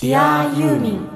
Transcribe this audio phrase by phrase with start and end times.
[0.00, 1.06] Dear ユーミン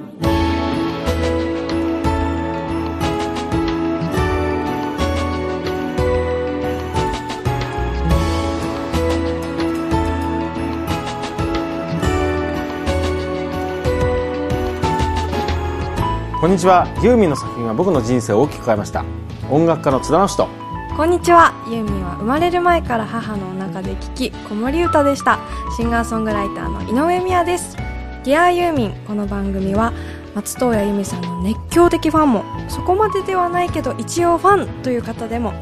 [16.38, 16.86] こんにちは。
[17.02, 19.02] ユーミンの作品は僕の人生を大きく変えました。
[19.50, 20.46] 音楽家の津田直人
[20.94, 21.54] こんにちは。
[21.70, 25.38] ユーミンは生まれる前から母のお腹で聴き子守歌でした。
[25.74, 27.78] シンガーソングライターの井上美也です
[28.24, 28.92] Dear ユーミン。
[29.06, 29.92] この番組は
[30.34, 35.52] 松任谷由実さんの熱狂的ファンもそこまでではないけど一応ファンという方でも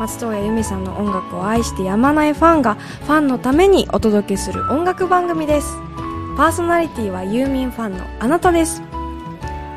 [0.00, 5.76] 松任谷由実さんの音楽を愛してやまないファンがファンのためにお届けする音楽番組です。
[6.36, 8.82] パーソナリティはユーミンファンのあなたです。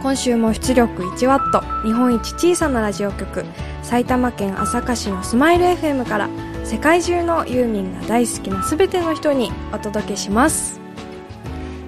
[0.02, 3.46] 今週も出力1ワット日本一小さなラジオ局
[3.84, 6.28] 埼玉県朝霞市のスマイル FM から
[6.64, 10.81] 世界中のユーミンが大好きな全ての人にお届けします。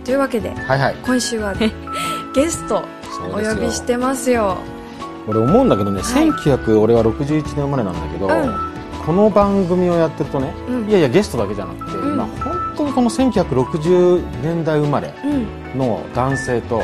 [0.04, 0.96] というわけではいはい。
[1.06, 1.72] 今週はね
[2.36, 2.84] ゲスト
[3.32, 4.58] お呼びしてますよ。
[5.28, 6.30] 俺思うんだけどね、はい。
[6.30, 8.56] 1900俺は61年生まれなんだけど、うん。
[9.06, 10.90] この番組をやってるとね、うん。
[10.90, 12.14] いやいやゲストだけじゃなくて、うん。
[12.14, 15.80] 今本当にこの1960年代生まれうん。
[15.80, 16.82] の男性と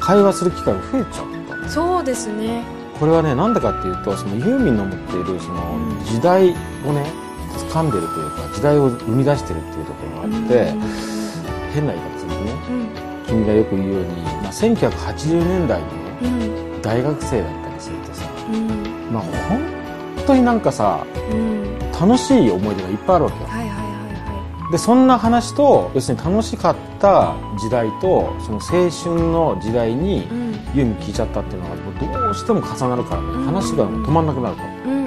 [0.00, 1.68] 会話する機会が増えちゃった。
[1.68, 2.64] そうですね。
[2.98, 5.62] これはねなんでかっていうとそのユーミンの持っているその
[5.98, 6.04] うん。
[6.04, 6.50] 時代
[6.86, 7.06] をね
[7.70, 10.74] 掴んでるというか時代を生み出してるっていうところがあって、
[11.74, 12.21] 変な言い方
[13.32, 16.82] 君がよく言うように、まあ、1980年代にねうん。
[16.82, 19.12] 大学生だったりするとさうん。
[19.12, 21.78] まあ本当になんかさうん。
[21.98, 23.48] 楽しい思い出がいっぱいあるわけよ。
[23.48, 30.26] はいはいはいはでそんな話と要するに楽しかった時代とその青春の時代に
[30.74, 31.76] ユーミン聞いちゃったっていうのが
[32.22, 33.28] どうしても重なるからね。
[33.28, 33.44] うん。
[33.44, 35.06] 話が止まんなくなるとうん。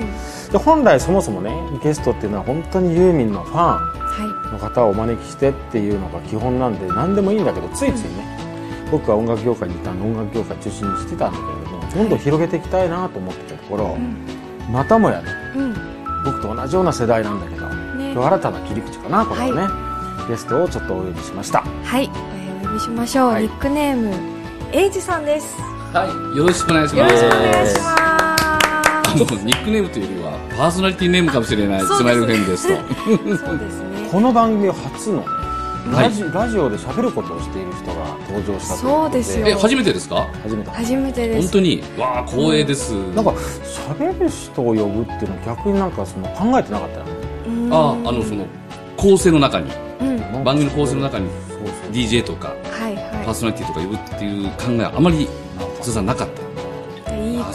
[0.51, 1.51] で本来そもそもね
[1.83, 3.77] ゲストっていうのは本当にユーミンのファン。
[3.77, 14.17] はの方をお招きしてっていうのが基本なんで何でもいいんだけどついついね、僕は音楽業界にいたんで音楽業界中心にしてたんだけれどもどんどん広げていきたいなと思ってたところ、いうん。
[14.71, 15.73] またもやねうん。
[16.25, 18.11] 僕と同じような世代なんだけどね。
[18.13, 21.61] 今日新たな切り口かなこれはね、ゲストをちょっとお呼びしました。
[21.61, 22.09] はい、
[22.63, 23.29] お呼びしましょう。
[23.29, 23.43] はい。
[23.43, 24.13] ニックネーム、
[24.73, 25.55] エイジさんです。
[25.93, 27.23] はい、よろしくお願いしよろします。
[27.23, 28.14] くお願いしまあ
[29.15, 32.75] のニックネームというよりはパーソナリティネームかもしれないスマイルフェンですと。
[33.37, 33.45] す。
[33.45, 34.09] そうですね。
[34.11, 35.25] この番組は初のね
[35.93, 40.27] はいラジ,、ラジオで喋ることをしている人が登場したということでそうですよえ初めてですか？
[40.43, 41.41] 初めて初めてです。
[41.43, 42.91] 本当にわあ光栄です。
[43.13, 47.11] なんか喋る人を呼ぶっていうのは逆になんかその考えてなかったよね
[47.47, 48.45] うんああのその
[48.97, 49.69] 構成の中に
[50.01, 50.17] うん。
[50.33, 51.29] は番組の構成の中に
[51.91, 55.27] DJ とかいパーはソナリティとか呼ぶっていう考えはあまり
[55.81, 56.44] 通さんなかった？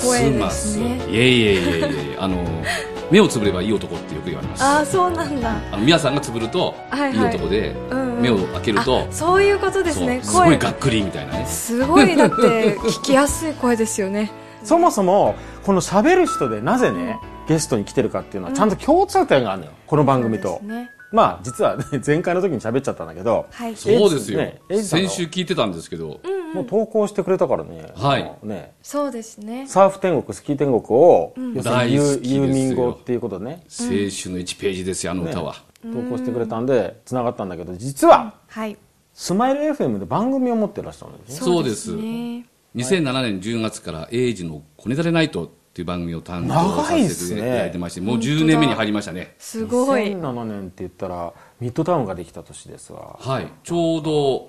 [0.03, 1.01] 声でますね。
[1.09, 2.45] いえいえいえいえあの
[3.11, 4.63] 目をつぶればいい男ってよく言われます。
[4.63, 5.57] ああ、そうなんだ。
[5.73, 8.23] あの皆さんがつぶるとはいはいいい男でうんうん。
[8.23, 10.21] 目を開けるとあそういうことですね。
[10.23, 10.59] すごい声。
[10.59, 11.47] がっくりみたいなね。
[11.47, 14.31] すごいだって聞きやすい声ですよね。
[14.63, 15.35] そもそも
[15.65, 17.19] この喋る人でなぜね
[17.49, 20.91] ゲストに来てるかっていうのはちゃんと共通点があるのよこの番組と、そうですね。
[21.13, 23.77] まあ実は、ね、 前回の時に喋っちゃったんだけど、はい。
[23.77, 24.39] そうですよ。
[24.39, 26.21] ね先週聞いてたんですけど、
[26.55, 28.37] もう投稿してくれたからね,、はい。
[28.43, 29.67] ねそうですね。
[29.67, 32.35] サーフ天国スキー天国を、要するにユー大好きですよ。
[32.35, 33.63] ユーミン語っていうことでね。
[33.69, 38.77] 青春の1ページですよあの歌は、投稿してくれたんでつながったんだけど実ははい。
[39.13, 41.47] スマイル FM で番組を持ってらっしゃるんですね。
[41.47, 41.95] そうです。
[41.97, 42.47] ね。
[42.77, 49.37] 2007年10月から「エイジのこねだれナイト」っていう番組を担当さ長いっせていすねただいてまして、もう10年目に入りましたね。
[49.39, 50.03] すごい。
[50.17, 53.17] 2007年って言ったらミッドタウンができた年ですわ。
[53.21, 53.47] はい。
[53.63, 54.49] ちょうど、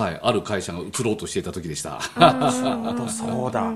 [0.00, 1.98] はい、ある会社が移ろうとしていた時でした。
[2.14, 3.72] あとそうだ。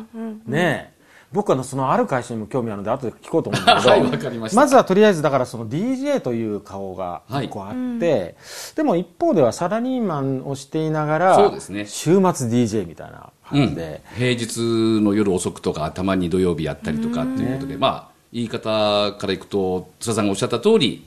[0.47, 0.97] ねえ。
[1.33, 4.67] 僕はそのある会社にも興味あるので後で聞こうと思うんだけど、はいわかりました。
[4.69, 8.37] ずはとりあえずだからその DJ という顔が一個あって、
[8.77, 11.85] でも一方ではサラリーマンをしていながらそうですね。
[11.87, 13.19] 週末 DJ みたいな。
[13.19, 14.61] うん感じで、平日
[15.01, 21.07] の夜遅くとかたまに土曜日やったりとかっていうことで、まあ言い方からいくと津田さんがおっしゃった通り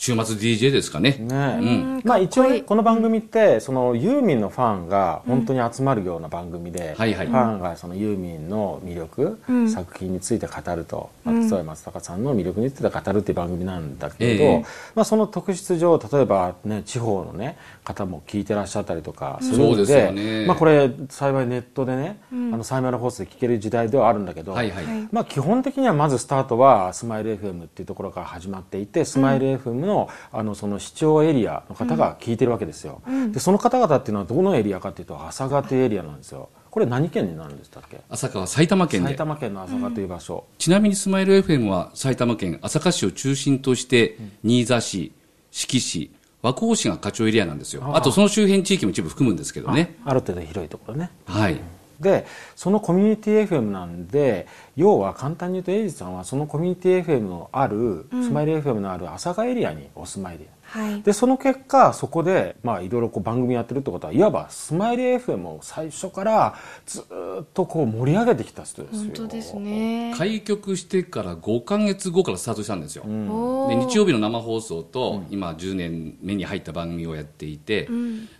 [0.00, 1.18] 週末 DJ ですかね。
[1.20, 1.58] ねえ。
[1.58, 1.62] う
[1.98, 2.02] ん。
[2.06, 7.26] まあ一応この番組ってそのユーミンのファンが本当に集まるような番組で、はいはい。
[7.26, 9.70] ファンがそのユーミンの魅力、うん。
[9.70, 14.64] 作品について語ると松任谷松坂さんの魅力について語るっていう番組なんだけれど、ええ
[14.94, 20.46] まあ、その特質上例えば、ね、地方の、ね、方も聞いてらっしゃったりとかするそうですので,、よね。
[20.46, 29.89] まあ、これ幸いネットでね、あのサイマル放送で聞ける時代ではあるんだけど、はいはい、はいまあ、基本的にはまずスタートはスマイル FM っていうところから始まっていてスマイル FM の,、
[30.32, 33.02] あのその視聴エリアの方が聞いてるわけですよ、
[33.32, 36.48] でその方々っていうのはどのエリアかっていうと朝霞というエリアなんですよ。
[36.70, 38.00] これ何県になるんでしたっけ？
[38.08, 39.08] 朝霞は埼玉県で。
[39.08, 45.12] 埼玉県の朝霞という場所、ちなみにスマイル FM は埼玉県朝霞市を中心として新座市、
[45.50, 46.10] 志木市、
[46.42, 47.82] 和光市が課長エリアなんですよ。
[47.94, 49.96] あとその周辺地域も一部含むんですけどね。
[50.04, 51.10] ある程度広いところね。
[51.26, 51.60] はい。
[52.00, 52.26] で
[52.56, 61.02] そのコミュニティ FM なんで要は簡単に言うとエイジさんはそのコミュニティ FM のある、スマイル FM のある朝霞エリアにお住まいではい。
[61.02, 66.54] でその結果そこでまあいろいろこう番組やってるってことはいわばスマイル FM を最初から
[66.86, 67.04] ずっ
[67.52, 69.00] とこう盛り上げてきた人ですよ。
[69.00, 70.14] 本当ですね。
[70.16, 73.02] 開局してから5ヶ月後からスタートしたんですよ。
[73.04, 73.80] おー。
[73.80, 77.88] で日曜日の生放送と、今10年目に入った番組をやっていて、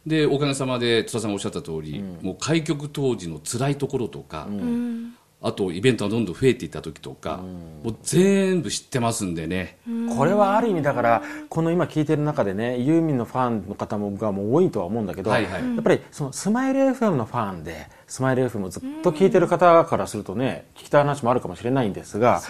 [0.06, 7.38] でおかげさまで津田さんがおっしゃった通り、もう開局当時の辛いところとか、うんあとイベントがどんどん増えていった時とか、
[7.82, 9.78] もう全部知ってますんでね、
[10.16, 15.62] これはある意味だからこの今聞いてる中でねユーミンのファンの方もがもう多いとは思うんだけど、はいはい。
[15.62, 22.43] やっぱりそのスマイル FM のファンでスマイル FM をずっと聞いてる方からするとね聞きたい話もあるかもしれないんですが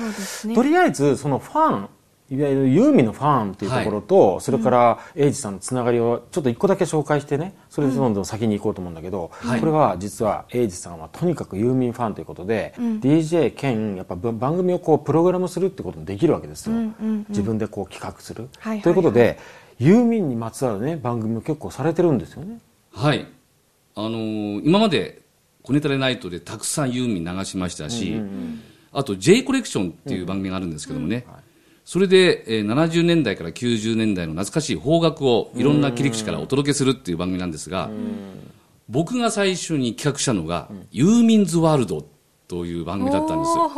[0.44, 0.54] ね。
[0.54, 1.88] とりあえずそのファン
[2.30, 9.60] いわゆるユーミンのファンっていうところと、それからエイジさんのつながりをちょっと一個だけ紹介してねそれでどんどん先に行こうと思うんだけど、はい。
[9.60, 17.26] これは実はエイジさんはとにかくユーミンファンということで、DJ 兼やっぱ番組をこうプログラムするってこともできるわけですよ、うんうんうん。
[17.28, 18.82] 自分でこう企画する、はいはいはい。
[18.82, 19.38] ということで
[19.80, 22.58] ユーミンにまつわるね番組を結構されてるんですよね。
[22.92, 23.26] はい。
[23.96, 25.22] あのー今まで
[25.62, 28.20] 「コネタレナイト」でたくさんユーミン流しましたし、
[28.92, 31.24] あと J コレクションっていう番組があるんですけどもね、
[31.90, 37.90] それで、えー70年代から90年代の懐かしい邦楽をいろんな切り口からお届けするっていう番組なんですが、
[38.88, 42.06] 僕が最初に企画したのが、ユーミンズワールド
[42.46, 43.70] という番組だったんですよ。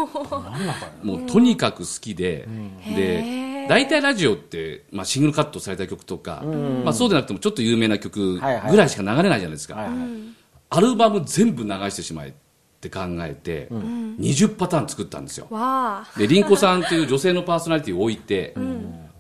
[1.03, 2.47] もうとにかく好きで、
[2.81, 3.69] へでー。
[3.71, 6.43] 大体ラジオって、まあ、シングルカットされた曲とか、
[6.85, 8.41] まあ、そうでなくてもちょっと有名な曲ぐ
[8.77, 9.89] らいしか流れないじゃないですか、
[10.69, 12.33] アルバム全部流してしまえっ
[12.83, 15.47] て考えて、20パターン作ったんですよ。
[16.19, 18.55] で凛子さんという女性のパーソナリティを置いて、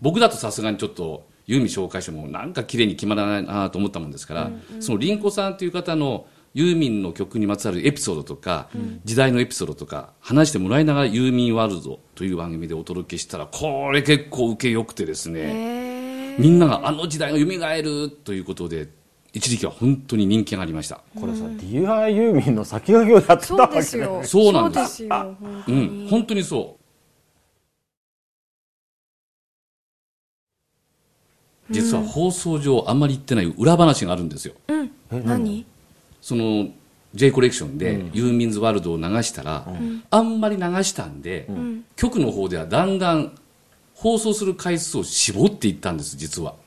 [0.00, 4.50] 僕だとさすがにちょっとユーミン紹介してもなんか綺麗に決まらないなと思ったもんですから、
[4.80, 8.68] その凛子さんという方のユーミンの曲にまつわるエピソードとか、
[9.04, 18.88] 時代のエピソードとか話してもらいながらユーミンワールドという番組でお届けしたらこれ結構受けよくてですね、みんながあの時代が蘇るということで
[19.34, 21.00] 一時期は本当に人気がありました。
[21.18, 23.80] これさ、ディアユーミンの先駆けをやってたそうわけね。
[23.80, 24.96] ですよそうなんです。
[24.96, 26.08] そうですよ本当うにん。
[26.08, 26.76] 本当にそ
[31.70, 31.72] う。
[31.72, 34.52] 実は放送上あんまり言ってない裏話があるんですよ。
[34.68, 34.90] うん。
[35.24, 35.64] 何？
[36.20, 36.68] その
[37.14, 39.66] J コレクションでユーミンズワールドを流したら、
[40.10, 41.84] あんまり流したんで、ん。
[41.96, 43.32] 局の方ではだんだん
[43.94, 46.50] 放送する回数を絞っていったんです実は。
[46.50, 46.61] はあ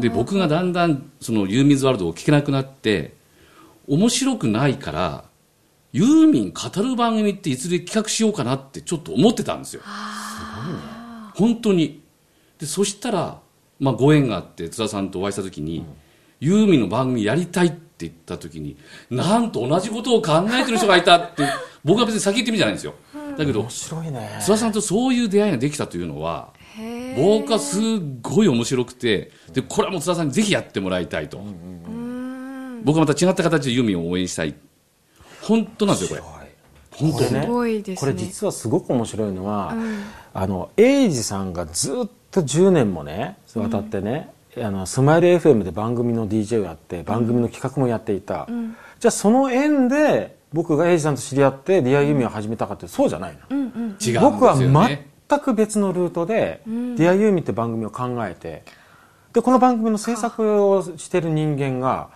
[0.00, 3.14] で僕がだんだんそのユーミンズワールドを聞けなくなって
[3.88, 5.24] 面白くないから
[5.92, 9.82] ユーミン語る番組っていつで企画しようかなってちょっと思ってたんですよ。
[11.34, 12.02] 本当に。
[12.58, 13.40] でそしたら、
[13.78, 15.86] まあ、ご縁があって津田さんとお会いした時に、
[16.40, 18.76] ユーミンの番組やりたいって言った時に
[19.08, 21.44] なんと同じことを考えてる人がいたって
[21.82, 22.94] 僕は別に先言ってみじゃないんですよ。
[23.38, 24.36] だけど面白いね。
[24.40, 27.82] 津田さんとそういう出会いができたというのはへえ僕はすっ
[28.22, 31.38] ごい面白くてでこれはもう津田さんにぜひやってもらいたいと、
[32.84, 34.54] 僕はまた違った形でユーミンを応援したい。
[35.42, 36.46] 本当なんですよこれ。
[36.90, 37.42] 本当ね。
[37.42, 37.96] すごいですね。
[37.96, 39.74] これ実はすごく面白いのは、
[40.34, 48.46] あのエイジさんがずっと10年もね渡ってね、あのスマイル FM で番組の DJ をやって番組の企画もやっていた、
[48.98, 58.62] じゃあその縁で僕がエイジさんと知り合ってディアユーミンを始めたかってそうじゃないの、うんうん違うんですよ僕はね全く別のルートで、ディアユーミンって番組を考えて
[59.32, 62.08] でこの番組の制作をしてる人間が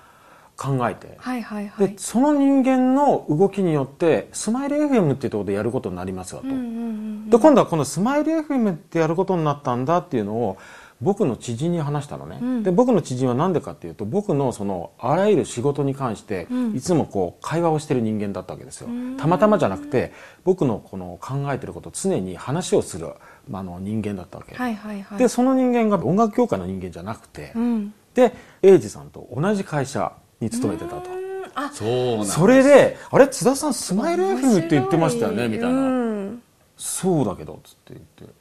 [0.57, 1.89] 考えて、はいはいはい。
[1.89, 10.59] でその人間の動きによってスマイル FM っていうところでやることになりますよと、で今度はこのスマイル FM ってやることになったんだっていうのを
[11.01, 12.63] 僕の知人に話したのね、ん。
[12.63, 16.77] で僕の知人は何でかっていうと僕のそのあらゆる仕事に関してん。
[16.77, 20.13] いつもこう会話をしてる人間だったわけですよ、たまたまじゃなくて
[20.45, 23.09] 僕のこの考えてることを常に話をする、
[23.49, 25.19] まあ、あの人間だったわけ、はいはいはい。
[25.19, 27.95] でその人間が音楽業界の人間じゃなくて、うん。
[28.15, 31.11] でエイジさんと同じ会社に勤めてたと。
[31.11, 31.31] うん。
[31.55, 35.79] あそうそれで「あれ津田さんスマイル FM って言ってましたよね」みたいな。
[35.79, 36.43] うん
[36.77, 38.35] 「そうだけど」つって言って「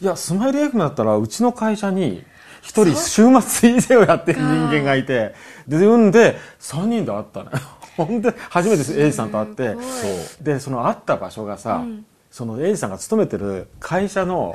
[0.00, 2.24] いやスマイル FM だったらうちの会社に
[2.62, 3.30] 一人週末
[3.76, 5.34] DJ をやってる人間がいて
[5.68, 7.58] で産んで3人で会ったのよ。
[7.96, 9.76] ほんで初めてエイジさんと会って
[10.42, 11.82] でその会った場所がさ、
[12.36, 14.54] そのエイジさんが勤めてる会社の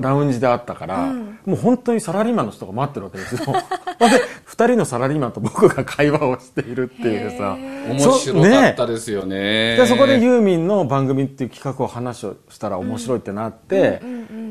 [0.00, 1.38] ラウンジであったから、うん。
[1.44, 3.40] もう本当にサラリーマンの人が待ってるわけですよ。
[4.00, 7.54] で二人のサラリーマンと僕が会話をしているっていうさ。
[7.54, 9.76] 面白かったですよね。
[9.76, 14.00] でそこでユーミンの番組っていう企画を話をしたら面白いってなって、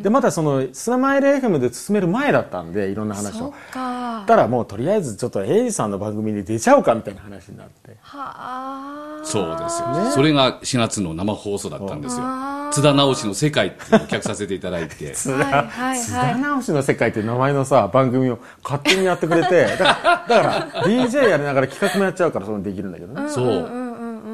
[0.03, 3.39] でまたそのスマイル FM で進める前だったんでいろんな話を。
[3.39, 4.23] そっか。
[4.27, 7.97] たらもうとりあえずちょっとエイジさんの番組に出ちゃうかみたいな話になって。
[8.01, 9.21] はあ。
[9.23, 10.11] そうですよ、ね。
[10.11, 12.23] それが4月の生放送だったんですよ
[12.71, 15.11] 津田直しの世界っていうのを企画させていただいて。
[15.11, 15.99] 津はいはい。
[15.99, 19.93] 津田はい直しの世界っていう名前のさ番組を勝手にやってくれて だから
[20.27, 23.87] だから DJ やりながら企画もやっちゃうからそれもできるんだけどね、そう、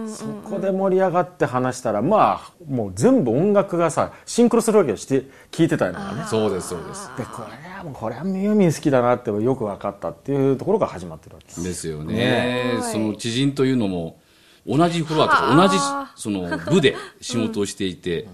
[0.08, 7.10] そこで盛り上がって話したらまあもう全部音楽がさシンクロするわけよして聞いてたりとかねそうですそうです。
[7.18, 11.64] でこれはもうこれはユーミン好きだなってよく分かったっていうところが始まってるわけです。
[11.64, 12.80] ですよね。
[12.82, 14.18] その知人というのも
[14.66, 18.28] 同じフロアとか同じその部で仕事をしていて、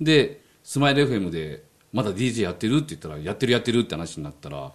[0.00, 4.72] でスマイル FM でまだ DJ やってるって言ったらやってるやってるって話になったら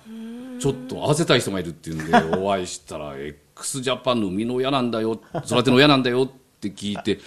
[0.60, 7.20] ちょっと合わせたい人がいるっていうんで お会いしたら x ジャパンの生みの親なんだよ育ての親なんだよって聞いて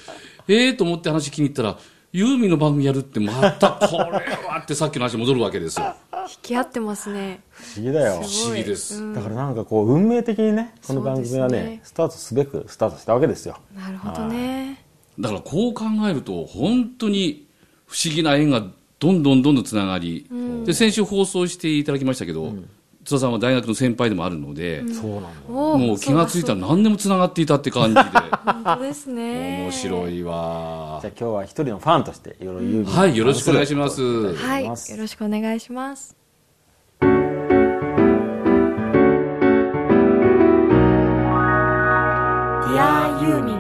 [0.47, 1.79] ええと思って話気に入ったら
[2.13, 5.95] ユーミンの番組やるってまたこれはってさっきの話に戻るわけですよ。
[6.29, 7.41] 引き合ってますね。
[7.51, 8.23] 不思議だよ。
[8.23, 9.03] 不思議です。
[9.03, 9.15] うん。
[9.15, 11.81] だからなんかこう運命的にねこの番組はねね。
[11.85, 13.57] スタートすべくスタートしたわけですよ。
[13.77, 14.85] なるほどね。
[15.19, 17.47] だからこう考えると本当に
[17.87, 18.65] 不思議な縁が
[18.99, 20.27] どんどんどんどんつながり、
[20.65, 22.53] で先週放送していただきましたけど、
[23.11, 28.03] 津田さんは大学の先輩でもあるので、そうなんもう気がついたら何でもつながっていたって感じで。
[28.03, 29.63] 本当ですね。
[29.65, 31.01] 面白いわ。
[31.03, 34.01] じゃあ今日は一人のファンとしていろいろユーミンはいよろしくお願いします。
[34.37, 36.17] はいよろしくお願いします。
[37.01, 37.11] ディ
[42.79, 43.57] アユーミン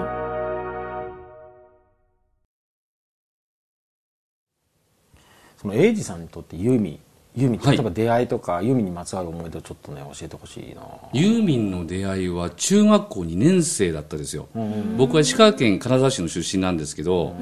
[5.61, 7.01] そのエイジさんにとってユーミン
[7.37, 10.83] ユーミンはい例えば出会いとか、ユーミンにまつわる思い出をちょっとね教えてほしいな。
[11.13, 14.49] ユーミンの出会いは中学校2年生だったですよ、
[14.97, 17.35] 僕は石川県金沢市の出身なんですけど、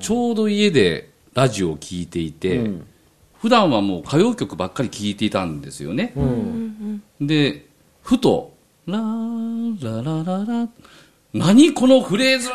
[0.00, 2.86] ちょうど家でラジオを聞いていて、うん。
[3.40, 7.66] 普段はもう歌謡曲ばっかり聞いていたんですよね、うんで
[8.02, 8.54] ふと
[8.88, 10.68] 「ラーララララ」
[11.34, 12.48] 何このフレーズ？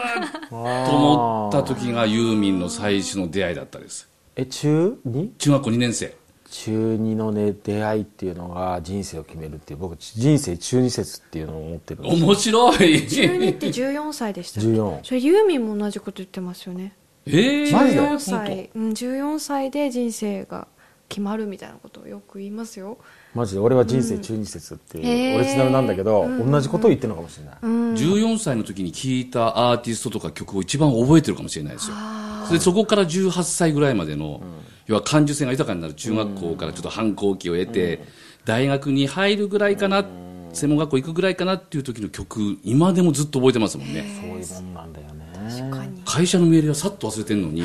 [0.49, 4.09] と思った時がユーミンの最初の出会いだったです。
[4.35, 5.29] え中 2?
[5.37, 6.15] 中学校2年生
[6.49, 12.77] 中2のね出会いっていうのが人生を決めるっていう僕人生中二説っていうのを思ってる面白い。
[12.77, 16.93] 12って14歳でしたっけ？14それユーミンも同じこと言ってますよね。
[17.25, 20.67] えー、マジで？14本歳、うん、14歳で人生が
[21.07, 22.97] 決まるみたいなことをよく言いますよ。
[23.35, 23.59] マジで？
[23.59, 27.95] 俺は人生中二説っていう、へーオリジナルなんだけど、同じことを言ってるのかもしれない、うん。
[27.95, 31.95] 当14歳の時に聴いたアーティストとか曲を一番覚えてるかもしれないですよ。
[31.97, 34.41] あでそこから18歳ぐらいまでの、
[34.89, 38.03] 要は感受性が豊かになる中学校からちょっと反抗期を得て、
[38.43, 40.03] 大学に入るぐらいかな、
[40.51, 44.03] 専門学校行くぐらいかなっていう時の曲今でもずっと覚えてますもんね。
[44.19, 45.31] そういうもんなんだよね。
[45.35, 46.01] ー確かに。
[46.03, 47.61] 会社のメールはさっと忘れてるのに、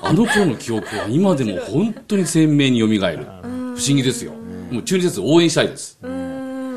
[0.00, 3.24] あの頃の記憶は今でも本当に鮮明によみがえる。
[3.24, 4.32] 不思議ですよ。
[4.70, 5.98] もう中日鉄応援したいです。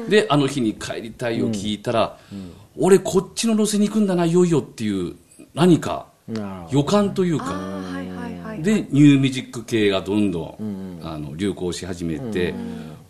[0.09, 2.17] で、あの日に帰りたいを聞いたら、
[2.75, 5.13] 俺こっちの路線に行くんだな、いよいよっていう
[5.53, 6.07] 何か
[6.71, 7.72] 予感というか、
[8.63, 12.55] で、ニューミュージック系がどんどん、あの流行し始めて、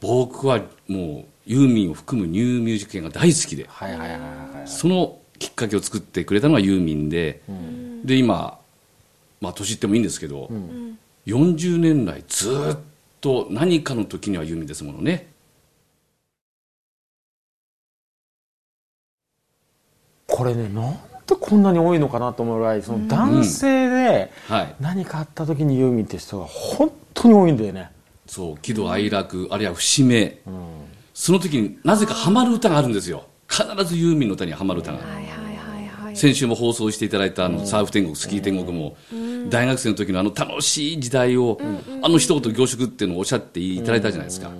[0.01, 4.17] 僕はもうユーミンを含むニューミュージック系が大好きで、はいはいはいは
[4.65, 7.41] いそのきっかけを作ってくれたのがユーミンで、
[8.03, 8.57] で今、
[9.41, 10.49] まあ、年言ってもいいんですけど、
[11.27, 12.77] 40年来ずっ
[13.19, 15.27] と何かの時にはユーミンですものね。
[20.27, 24.75] これねなんでこんなに多いのかなと思うぐらいその男性ではい。
[24.79, 27.91] 何かあった時にユーミンって人が本当に多いんだよね、
[28.25, 30.39] そう喜怒哀楽あるいは節目、
[31.13, 33.25] その時になぜかハマる歌があるんですよ。
[33.47, 38.95] 必ずユーミンの歌にハマる歌が、はいはいはいはい先週も放送していただいたあのサーフ天国、スキー天国も、
[39.49, 41.57] 大学生の時のあの楽しい時代を、
[42.03, 44.51] あの一言凝縮っていうのをおっしゃっていただいたじゃないですか、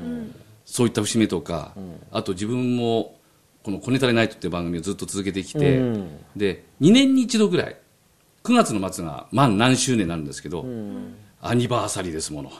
[0.66, 1.74] そういった節目とか、
[2.12, 3.16] あと自分も
[3.64, 6.08] この「コネタレナイト」っていう番組をずっと続けてきて、うん。
[6.36, 7.78] で2年に一度ぐらい
[8.44, 10.66] 9月の末が満何周年になるんですけど、
[11.42, 12.52] アニバーサリーですもの。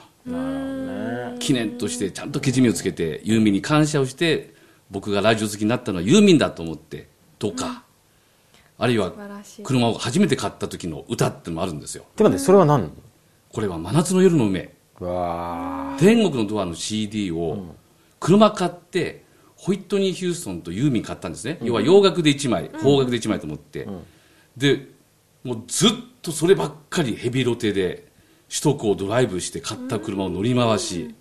[1.38, 4.54] 記念としてちゃんとけじめをつけてユーミンに感謝をして
[4.90, 7.08] 僕がラジオ好きになったのはユーミンだと思って
[7.38, 7.84] とか、
[8.78, 9.12] あるいは
[9.62, 12.04] 車を初めて買った時の歌ってのもあるんですよ。
[12.16, 12.90] でもねそれは何？
[13.52, 14.72] これは「真夏の夜の梅。
[15.00, 17.74] うわ」天国のドアの CD を
[18.20, 19.23] 車買って
[19.64, 23.88] ホイットニー・ヒューストンとユーミン買ったんですね、要は洋楽で1枚邦楽で1枚と思って、
[24.58, 24.88] で
[25.42, 25.90] もうずっ
[26.20, 28.06] とそればっかりヘビロテで
[28.50, 31.14] 首都高をドライブして買った車を乗り回し、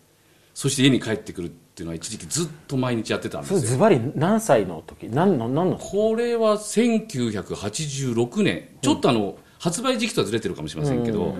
[0.54, 3.60] そして家に帰ってくるっていうのは一時期ずっと毎日やってたんですよ。
[3.62, 5.08] ズバリ何歳の時？
[5.08, 8.68] 何の何のこれは1986年。
[8.82, 11.36] ちょっとあの、発売時期とはずれてるかもしれませんけど、も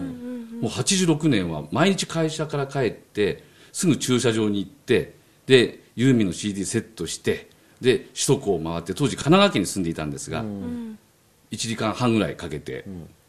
[0.64, 3.44] う86年は毎日会社から帰って
[3.74, 7.50] すぐ駐車場に行ってでユーミンの CD セットして
[7.82, 10.96] で首都高を回って当時神奈川県に住んでいたんですが、1
[11.52, 12.86] 時間半ぐらいかけて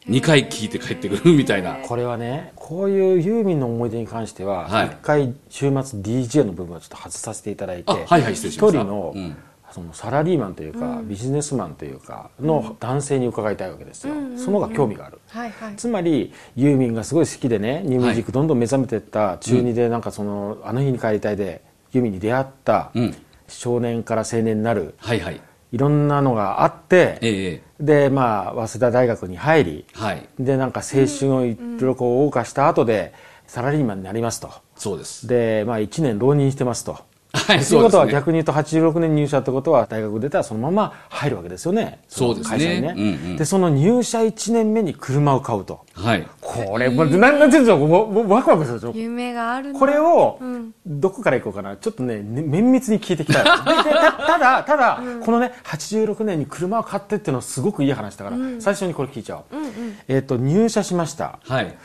[0.08, 4.86] 2回聞いて帰ってくる みたいな、これはねこういうユーミンの思い出に関してははい。
[4.86, 8.78] 一、回週末 DJ の部分はちょっと外させていただいてあはいはい失礼しました。
[8.80, 9.36] 一人の,、うん。
[9.72, 15.74] そのサラリーマンというか、ビジネスマンというかの男性に伺いたいわけですよ、その方が興味がある、はいはい。
[15.76, 23.14] つまりユーミンがすごい好きでねニューミュージックどんどん目覚めていった中2でなんかその、あの日に帰りたいでユーミンに出会ったうん。
[23.48, 25.40] 少年から青年になるはいはい。
[25.72, 30.28] いろんなのがあって、ええでまあ早稲田大学に入りはい。
[30.38, 33.12] でなんか青春をいろいろこう謳歌した後で
[33.46, 34.50] サラリーマンになりますと。
[34.76, 35.26] そうです。
[35.26, 36.98] でまあ1年浪人してますと。
[37.34, 37.82] はいというそうですね。
[37.82, 42.00] ことは逆に言うと86年入社ってことは大学出たらそのまま入るわけですよね。
[42.08, 42.56] そうですね。
[42.56, 43.36] の会社にね、うんうん。
[43.36, 45.84] でその入社1年目に車を買うと。
[45.94, 46.26] はい。
[46.40, 48.92] これ、もうなんなんていうんでしょうもうもうワクワクするでしょ？
[48.94, 50.72] 夢があるなこれをうん。
[50.86, 51.76] どこからいこうかな。
[51.76, 59.44] ちょっとねね綿密に聞いていきた たただただ、このね86年に車を買ってっていうのはすごくいい話だから、最初にこれ聞いちゃおう、
[60.08, 61.38] えっ、と入社しました。
[61.46, 61.76] はい。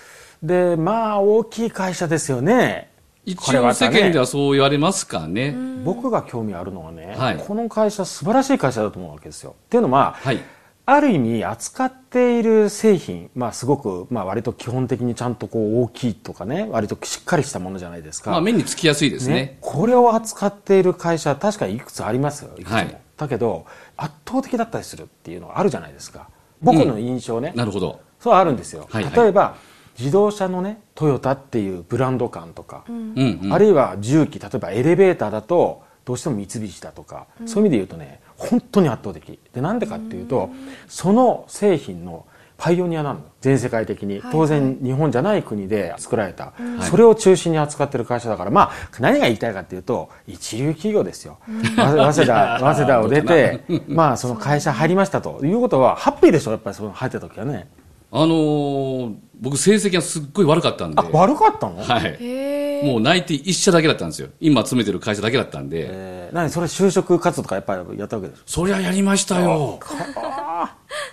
[0.44, 2.89] でまあ大きい会社ですよね
[3.32, 5.56] 一応世間ではそう言われますかね、
[5.86, 7.38] 僕が興味あるのはね、はい。
[7.38, 9.56] この会社素晴らしい会社だと思うわけですよ。
[9.58, 10.40] っていうのは、はい。
[10.86, 19.36] ある意味扱っている製品、まあ、すごく、まあ、割と基本的にちゃんとこう大きいとかね割としっかりしたものじゃないですか、まあ目につきやすいですね。
[19.36, 22.44] ね、これを扱っている会社確かにいくつあります？
[22.44, 22.64] よい。
[22.64, 23.66] くつも、はいだけど
[23.98, 26.30] 圧倒的だったりするっていうのがあるじゃないですか。
[26.62, 28.00] 僕の印象ね、なるほど。
[28.20, 29.14] そうあるんですよ、はいはい。
[29.14, 29.58] 例えば
[30.00, 33.14] 自動車のねトヨタっていうブランド感とか、うん。
[33.44, 39.40] うんあるいは重機例えばエレベーターだとどうしても三菱だとか、そういう意味で言うとね本当に圧倒的。
[39.54, 40.50] でなんでかっていうと、
[40.88, 42.26] その製品の
[42.58, 43.22] パイオニアなの。
[43.42, 46.52] 全世界的に、当然日本じゃない国で作られた、
[46.82, 48.52] それを中心に扱ってる会社だから。
[48.52, 51.38] まあ何が言いたいかっていうと一流企業ですよ、
[51.78, 57.70] わ早稲田早稲田を出て まあその会社入りましたということはハッピーでしょやっぱりその入った時はね
[58.12, 61.00] あのー僕成績がすっごい悪かったんで。
[61.00, 62.86] あ悪かったの、はい。
[62.86, 64.28] もう内定一社だけだったんですよ。
[64.42, 66.36] 今勤めてる会社だけだったんで、えー。
[66.36, 68.42] 何それ就職活動とかやっぱりやったわけでしょ？
[68.46, 69.80] そりゃやりましたよ。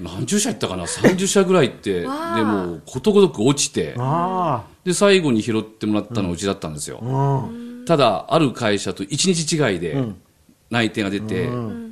[0.01, 3.95] 何十社行ったかな？30社ぐらい行ってでもうことごとく落ちて。
[3.97, 7.85] あで最後に拾ってもらったのはうちだったんですよ、あうん。
[7.87, 10.05] ただある会社と1日違いで
[10.71, 11.49] 内定が出て、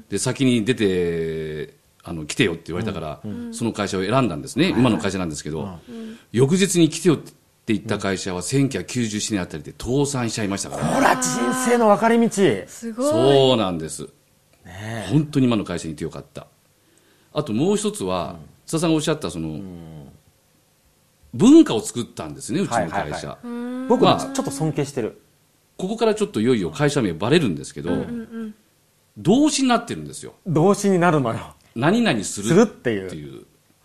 [0.08, 1.74] で先に出て
[2.04, 3.20] あの来てよって言われたから、
[3.52, 5.78] その会社を選んだんですね、今の会社なんですけど、
[6.32, 7.32] 翌日に来てよって
[7.72, 11.22] 言った会社は1997年あたりで倒産しちゃいましたから、ほら人
[11.66, 12.28] 生の分かれ道。
[12.66, 13.10] すごい。
[13.10, 14.06] そうなんです、
[14.64, 16.46] ね本当に今の会社にいてよかった。
[17.32, 18.36] あともう一つは、
[18.66, 19.60] 津田さんがおっしゃったその、
[21.32, 23.38] 文化を作ったんですねうちの会社、
[23.88, 25.20] 僕まあちょっと尊敬してる。
[25.76, 27.90] ここからちょっといよいよ会社名バレるんですけど、
[29.16, 30.34] 動詞になってるんですよ。
[30.46, 33.06] 動詞になるのよ何々するっていう。
[33.06, 33.44] っていう。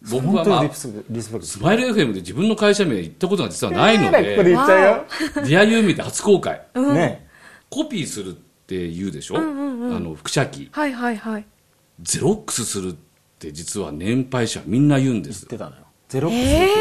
[0.10, 5.06] 僕本当はまあにリスリスペクトスマイル FM で自分の会社名言ったことが実はないので、ねこれ言っちゃうよ。
[5.36, 6.62] ディアユーミンで初公開。
[6.76, 7.28] ね。
[7.70, 11.46] コピーするって言うでしょ、あの複写機はいはいはい。
[12.02, 12.96] ゼロックスするっ
[13.40, 15.46] て実は年配者みんな言うんです。
[15.50, 15.84] 言ってたのよ。
[16.08, 16.80] ゼロックスってええ言って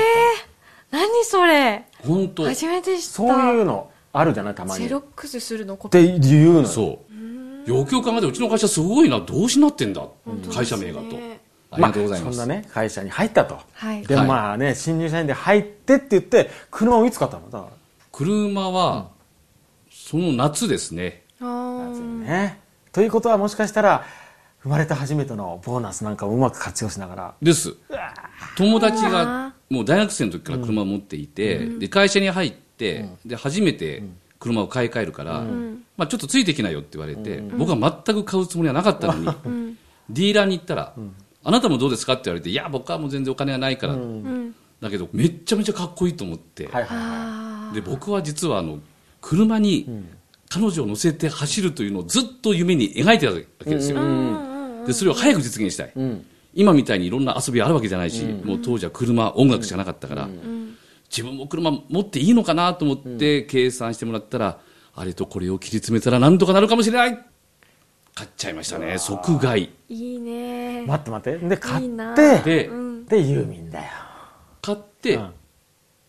[0.92, 1.84] 何それ？
[1.98, 2.44] 本当。
[2.46, 3.08] 初めて知った。
[3.14, 4.54] そういうのあるじゃない？
[4.54, 4.84] たまに。
[4.84, 6.66] っゼロックスするのこて言うのよ。
[6.66, 7.07] そう
[7.68, 10.02] よくよく考えてうちの会社すごいな動詞になってんだ、
[10.52, 11.08] 会社名がと。
[11.16, 13.60] ねありがとうございます、そんなね会社に入ったと。
[13.74, 14.06] はい。
[14.06, 17.50] でもまあね新入社員で入ってって言って車をいつ買ったの。
[17.50, 17.68] だか
[18.10, 19.10] 車は、
[19.90, 21.24] その夏ですね。
[21.40, 22.58] あらーね。
[22.90, 24.06] ということはもしかしたら
[24.62, 27.34] 生まれて初めてのボーナスなんかをうまく活用しながら。
[27.42, 27.76] です。
[28.56, 34.02] 友達がもう大学生の時から車を持っていて、で会社に入って、で初めて
[34.38, 35.44] 車を買い替えるから、
[35.96, 39.76] まあ、ちょっとついてきなよって言われて、僕は全く買うつもりはなかったのに、
[40.10, 40.94] ディーラーに行ったら、
[41.44, 43.96] あなたもどうですかって言われていや僕はもう全然お金がないから、
[44.80, 46.98] だけどめっちゃめちゃかっこいいと思って、はいはい
[47.70, 48.78] あで僕は実はあの
[49.20, 50.04] 車に
[50.48, 53.98] 彼女を乗せて走るというのをずっと夢に描いてたわけですよ、
[54.86, 55.92] でそれを早く実現したい、
[56.54, 60.28] 今みたいにいろんな遊びあるわけじゃないし、もう当時は車音楽しかなかったから、
[61.10, 64.58] 自分も車持っていいのかなと思って計算してもらったら、
[64.94, 67.18] あれとこれを切り詰めたらなんとかなるかもしれない。
[68.14, 68.98] 買っちゃいましたね。
[68.98, 69.70] 即買い。
[69.90, 70.82] ーいいね。
[70.86, 71.48] 待って待って。
[71.48, 72.12] で買いいな。
[72.12, 73.84] ってで、うんでユーミンだよ。
[74.60, 75.34] 買って、うん。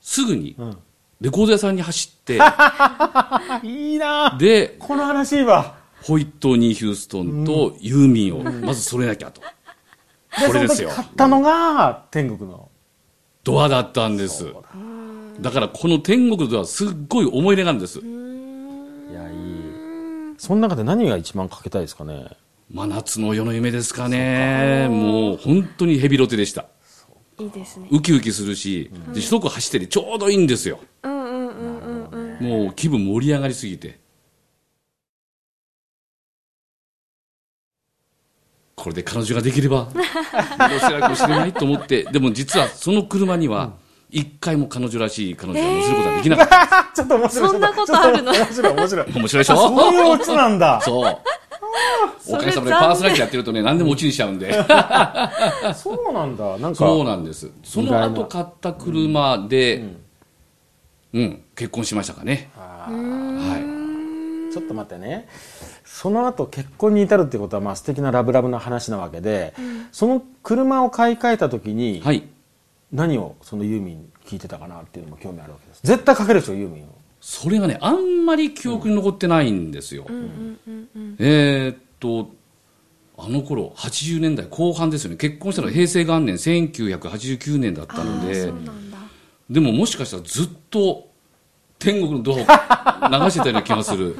[0.01, 0.77] すぐにうん。
[1.21, 4.37] レコード屋さんに走って、あ いいな。
[4.39, 9.41] で、この話いいわホイットニー・ヒューストンとユーミンをまず揃えなきゃと。
[9.41, 10.89] これですよ。
[10.89, 12.69] その時買ったのが天国の。
[13.43, 14.53] ドアだったんです。
[15.41, 17.99] だからこの天国のドアすっごい思い入れがあるんです。
[17.99, 18.01] い
[19.13, 22.27] やいいその中で何が一番かけたいですかね？
[22.71, 24.87] 真夏の夜の夢ですかね。
[24.89, 26.67] もう本当にヘビロテでした。
[27.39, 30.79] いいですねウキウキするし、で、一口走っててちょうどいいんですよ。
[31.03, 33.99] うんうんうんうんうんもう気分盛り上がりすぎて。
[38.75, 43.73] これで彼女ができれば、面白いかもしれないと思って、でも実はその車には、
[44.11, 46.89] 一回も彼女らしい彼女を乗せることはできなかった。
[46.95, 49.55] ちょっと面白いそんなことあるの面白い面白い面白いでしょ？
[49.55, 51.17] そういうオチなんだそう。
[52.27, 54.51] おかげさまでパーソナリティやってるとね、何でもオチにしちゃうんで。
[55.75, 57.49] そうなんだなんかそうなんです。
[57.63, 59.83] その後買った車で、
[61.13, 62.49] うん、結婚しましたかね。
[62.55, 64.53] はい。
[64.53, 65.27] ちょっと待ってね
[65.85, 69.53] その後結婚に至るってことはまあ素敵なラブラブな話なわけで、
[69.91, 72.23] その車を買い替えた時にはい。
[72.91, 75.81] 何をそのユーミン聞いてたかなっていうのも興味あるわけです。
[75.83, 76.87] 絶対かけるでしょユーミンを。
[77.21, 80.05] それがね、あんまり記憶に残ってないんですよ。
[81.19, 82.31] えーっと、
[83.17, 85.17] あの頃、80年代後半ですよね。
[85.17, 88.97] 結婚したのは平成元年、1989年だったので、そうなんだ。
[89.49, 91.09] でももしかしたらずっと
[91.77, 92.37] 天国のドアを
[93.25, 94.15] 流してたような気がする。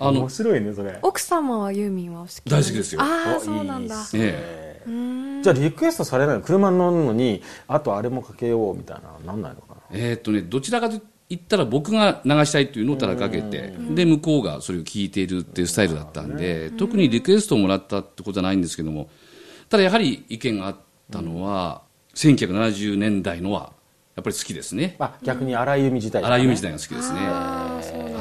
[0.00, 0.98] あの面、白いねそれ。
[1.02, 3.02] 奥様はユーミンはお好き大好きですよ。
[3.02, 3.94] ああおそうなんだ。
[3.94, 6.42] いいっすねえじゃあリクエストされないの？
[6.42, 9.80] 車に乗るのにあとあれもかけようみたいななんないのかな？
[9.92, 19.08] えーっとね、どちらかと言ったら僕が流したいっていうのをただかけて、で、向こうがそれを聞いているっていうスタイルだったんで、特にリクエストをもらったってことはないんですけども、
[19.70, 20.76] ただやはり意見があっ
[21.10, 21.82] たのは、
[22.14, 23.72] 1970年代のは、
[24.16, 24.96] やっぱり好きですね。
[25.00, 28.13] あ逆に荒井由実自体、荒井由実時代が好きですね。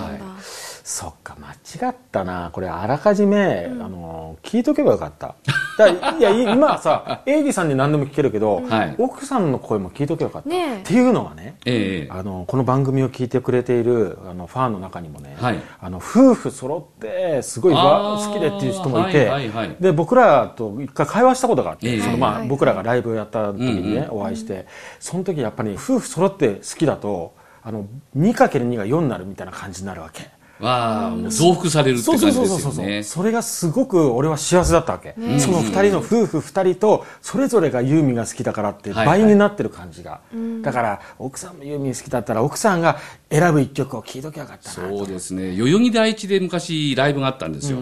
[0.84, 2.50] そっか間違ったな。
[2.52, 5.36] これあらかじめ、あの聞いとけばよかった。
[5.78, 8.96] だいやい 今はさエイジさんに何でも聞けるけど、はい。
[8.98, 10.82] 奥さんの声も聞いとけばよかった、ねえ。
[10.82, 12.12] っていうのがねええ。
[12.12, 15.60] あのこの番組を聞いてくれているあのファンの中にもね、はい。
[15.80, 19.76] あの夫婦揃ってすごい好きでっていう人もいて、はいはいはい。
[19.80, 22.02] で僕らと一回会話したことがあって、ええ。
[22.02, 22.40] そのまあ、はい。
[22.42, 24.66] はい僕らがライブをやった時にね、うんお会いして
[25.00, 27.32] その時やっぱり夫婦揃って好きだと
[27.64, 27.86] あの
[28.18, 30.30] 2×2 が4になるみたいな感じになるわけ。
[30.60, 33.04] わあ、もう増幅されるってそう感じそうそうそうそう、ですよね。
[33.04, 39.20] それがすごく俺は幸せだったわけ、その二人の夫婦二人とそれぞれがユーミンが好きだからってはいはい。
[39.22, 40.22] 倍になってる感じが、
[40.62, 42.98] だから奥さんもユーミン好きだったら奥さんが
[43.30, 45.56] 選ぶ一曲を聴いときゃよかったなそうですね。
[45.58, 47.80] 代々木第一で昔ライブがあったんですよ。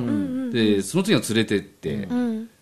[0.51, 2.07] で、その時は連れてって、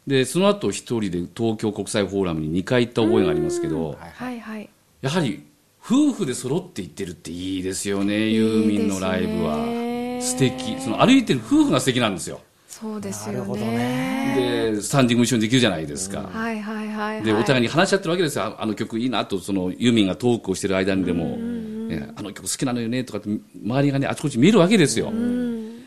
[0.08, 4.70] で、その後一人で東京国際フォーラムに2回行った覚えがありますけど、はいはい。
[5.02, 5.46] やはり
[5.82, 9.79] 夫婦で揃って行ってるっていいですよね、ユーミンのライブは。
[10.22, 10.80] 素敵。
[10.80, 12.40] その歩いてる夫婦が素敵なんですよ。
[12.68, 16.30] そうですよなるほどねで、スタンディングも一緒にできるじゃないですか。
[16.32, 18.46] はいはいはいはいで、お互いに話し合ってるわけですよ。
[18.46, 23.30] ああの曲いいなと、そのユーミンがトークをしてる間にでも、ねあの曲好きなのよねとかって、
[23.66, 25.12] 周りがね、あちこち見えるわけですよ。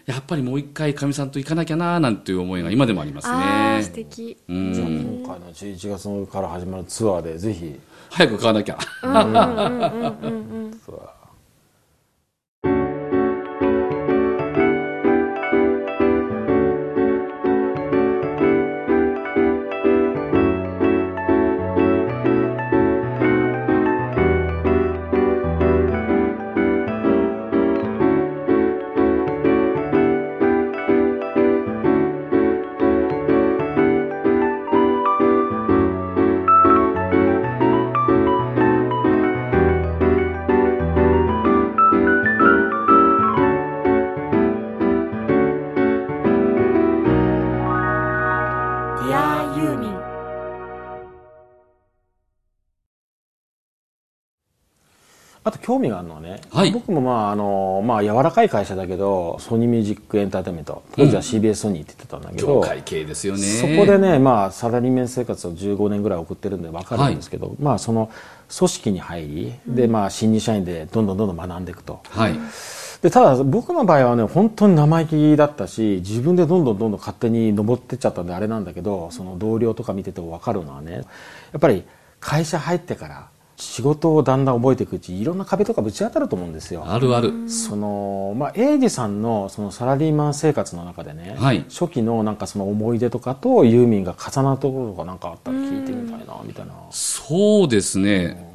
[0.04, 3.94] やっぱりもう一回かみさんと行かなきゃななんていう思いが今でもありますああ素ね。
[3.94, 7.78] 敵うんじゃあ今回の11月から始まるツアーでぜひ
[8.10, 8.78] 早く買わなきゃ。
[8.80, 11.21] ツアーデ
[55.44, 63.42] あと興味があるのはね、はい僕もまああの、まあ、柔らかい会社だけどソニーミュージックエンターテインメント当時は CBS ソニーって言ってたんだけど、業界系ですよね。
[63.42, 68.10] そこでね、まあ、サラリーメン生活を15年ぐらい送ってるんで分かるんですけど、まあ、その
[68.56, 72.00] 組織に入りで、まあ、新入社員でどんどんどんどん学んでいくと。
[72.10, 72.38] はい。
[73.02, 81.00] でただ僕の場合はね本当に生意気だったし自分でどんどんどんどん勝手に登ってっちゃったんであれなんだけどその同僚とか見てても分かるのはねや
[81.56, 81.82] っぱり
[82.20, 86.84] 会社入ってから仕事をだんだん覚えていくうちいろんな壁とかぶち当たると思うんですよ。
[86.86, 87.48] あるある。
[87.48, 96.72] そのまあ、英二さんのそのサラリーマン生活の中でね、はい初期のなんかその思い出とかとユーミンが重なるところとかなんかあったら聞いてみたいなみたいな。
[96.90, 98.52] そうですね。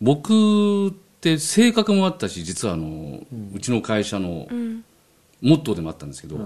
[0.00, 3.20] 僕って性格もあったし、実はあの、
[3.54, 4.46] うちの会社の
[5.40, 6.38] モットーでもあったんですけど、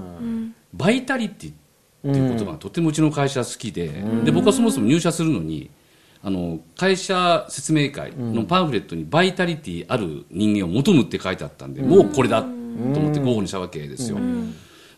[0.73, 1.55] バイタリティっ
[2.03, 3.89] ていう言葉がとてもうちの会社好きで、
[4.25, 5.71] で、僕はそもそも入社するのに、
[6.25, 14.19] あの、会社説明会のパンフレットにバイタリティある人間を求むって書いてあったんで、もうこれだと思って候補にしたわけですよ。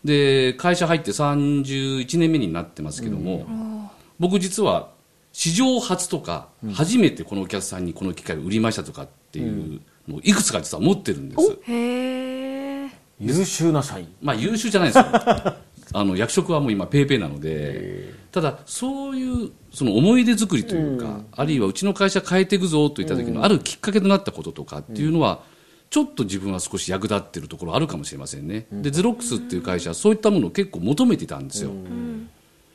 [0.03, 4.91] で、会社入って31年目になってますけども、僕実は
[5.33, 11.57] 史上初とか、初めてこのお客さんにこの機械を売りましたとかっていうのをいくつか実は持ってるんです。
[11.63, 14.07] へえ優秀な社員。
[14.21, 15.05] まあ優秀じゃないですよ。
[15.93, 25.43] あの役職はもう今ペーペーなので、ただそういうその思い出作りというか、あるいはうちの会社変えていくぞといった時のあるきっかけとなったこととかっていうのは、
[25.89, 28.67] ちょっと自分は少し役立ってるところあるかもしれませんね。
[28.71, 31.71] で、ゼロックスっていう会社はそういったものを結構求めていたんですよ。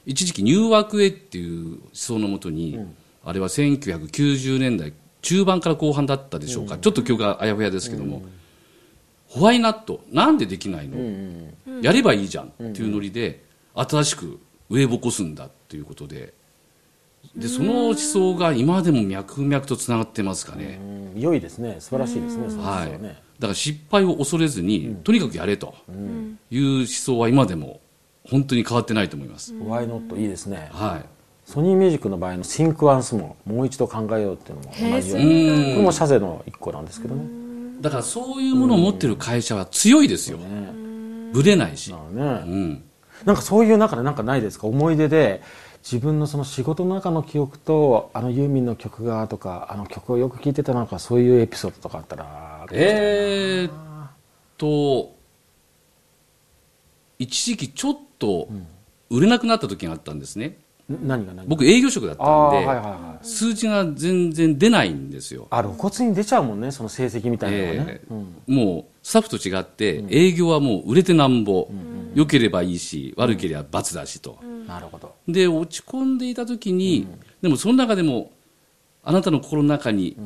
[0.04, 2.78] 一時期 new work way っていう思想のもとに、
[3.24, 8.22] あれは1990年代中盤から後半だったでしょうか、ちょっと記憶があやふやですけども、
[9.26, 10.98] ホワイナットなんでできないの、
[11.80, 13.42] やればいいじゃんっていうノリで、
[13.74, 16.34] 新しく上ぼこすんだっていうことで
[17.36, 21.76] でその思想が今でも脈々とつながってますかね、うん良いですね。
[21.80, 22.38] 素晴らしいですね。
[22.38, 23.20] そうですはいよね。
[23.38, 25.74] だから失敗を恐れずに、とにかくやれと
[26.50, 27.80] いう思想は今でも
[28.28, 30.20] 本当に変わってないと思います、Why not?
[30.20, 30.68] いいですね。
[30.72, 31.04] はい
[31.46, 35.32] ソニーミュージックの場合の Think Once ももう一度考えようっていうのも同じようへに。
[35.48, 37.24] ーこれも社税の一個なんですけどね。
[37.80, 40.70] だからそういうものを持ってる会社は強いですよ、ね
[41.32, 42.10] ぶれないし、だう。
[42.12, 42.82] ん、
[43.24, 44.68] なんかそういう中でなんかないですか？
[44.68, 45.42] 思い出で
[45.82, 54.10] 自分のその仕事の中の記憶とあのユーミンの曲がとかあの曲をよく聴いてたなんかそういうエピソードとかあったらえーっ
[54.58, 55.14] と
[57.18, 58.48] 一時期ちょっと
[59.10, 60.46] 売れなくなった時があったんですね。
[60.46, 61.06] ん。
[61.06, 61.44] 何が何が？
[61.46, 65.46] 僕営業職だったんで、はいはいはい数字が全然出ないんですよ。
[65.50, 67.84] あ露骨に出ちゃうもんねその成績みたいなのがね。
[67.88, 68.52] え、え。
[68.52, 71.68] もうスタッフと違って営業はもう売れてなんぼ、
[72.14, 74.38] 良ければいいし悪ければ罰だしと、
[74.70, 75.14] なるほど。
[75.26, 77.08] で落ち込んでいた時に、
[77.42, 78.30] でもその中でも
[79.02, 80.16] あなたの心の中に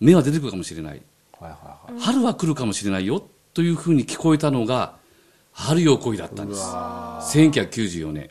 [0.00, 1.02] 芽は出てくるかもしれない、
[1.38, 1.56] はいは
[1.90, 2.02] いはい。
[2.02, 3.22] 春は来るかもしれないよ
[3.54, 4.96] というふうに聞こえたのが
[5.52, 6.60] 春よ来いだったんです。
[6.62, 8.30] 1994年。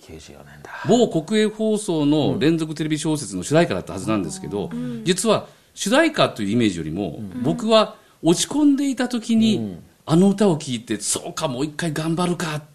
[0.00, 0.70] 94年だ。
[0.88, 4.70] 某国営放送の連続テレビ小説の主題歌だったはずなんですけど、
[5.04, 12.73] 実は主題歌というイメージよりも、僕は落ち込んでいた時に、あの歌を聴いてそうかもう一回頑張るかなるほどね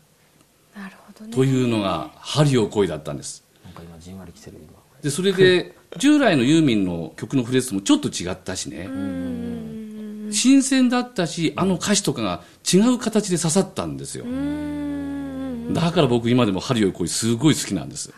[1.31, 3.43] というのが春よ来いだったんです。
[3.63, 4.79] なんか今じんわり来てる今。
[5.01, 8.89] でそれで 従来のユーミンの曲のフレーズともちょっと違ったしね。
[10.31, 14.25] 新鮮だったしあの歌詞とかが違う形で刺さったんですよ。
[15.73, 18.13] だから僕今でも春よ来いすごい好きなんです。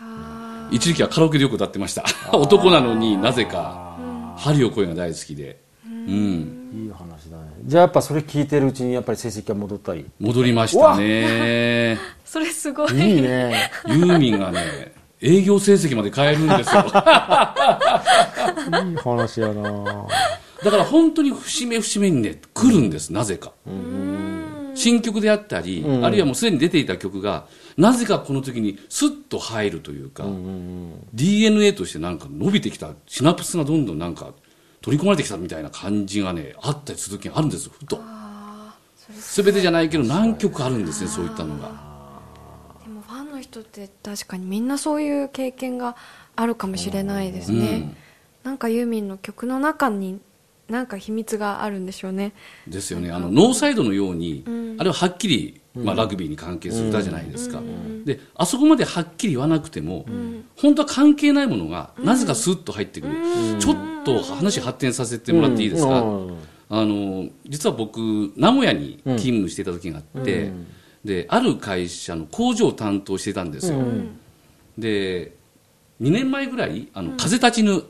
[0.70, 2.04] 一時期はカラオケでよく歌ってました。
[2.32, 3.92] 男なのになぜか。
[4.36, 5.60] 春よ来いが大好きで。
[5.86, 7.52] うんいい話だね。
[7.64, 10.06] じゃあやっぱそれ聞いてるうちにやっぱり成績が戻ったり？
[10.18, 11.98] 戻りましたね。
[12.24, 12.92] それすごい。
[12.92, 13.70] いいね。
[13.86, 16.82] ユーミンがね営業成績まで変えるんですよ。
[16.82, 16.86] い
[18.92, 20.06] い話やな。
[20.64, 23.52] だから本当に節目節目にね来るんですなぜか。
[24.74, 27.44] 新曲であったり、あるいはもうすでに出ていた曲が
[27.76, 30.24] なぜかこの時にスッと入るというか、
[31.12, 34.30] DNA としてなんか伸びてきたシナプスがどんどんなんか
[34.82, 38.00] 取り込まれてきたみたいな感じがねあったりする時があるんですよふと。
[39.34, 41.68] 全てじゃないけど何曲あるんですねそういったのが。
[42.84, 45.96] でもファンの人って確かにみんなそういう経験が
[46.34, 47.96] あるかもしれないですね、うん。
[48.42, 50.20] なんかユーミンの曲の中に
[50.68, 52.32] なんか秘密があるんでしょうね。
[52.66, 53.10] ですよね。
[53.10, 54.44] あのノーサイドのように、
[54.78, 57.60] あれははっきり、まあ、ラグビーに関係する歌じゃないですか、
[58.04, 60.04] であそこまではっきり言わなくても、
[60.56, 63.14] 本当は関係ないものが、なぜかスッと入ってくる、
[63.58, 66.38] ちょっと話発展させてもらっていいですか、うん。
[66.68, 67.98] あの実は僕
[68.36, 70.50] 名古屋に勤務していた時があって、
[71.04, 73.82] である会社の工場を担当していたんですよ、
[74.78, 75.32] で
[76.00, 77.82] 2年前ぐらい「あの風立ちぬ」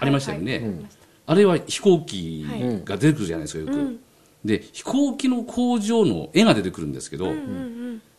[0.00, 2.46] ありましたよね、はいあれは飛行機
[2.84, 3.98] が出てくるじゃないですかよく、
[4.44, 7.32] で飛行機の工場の絵が出てくるんですけど、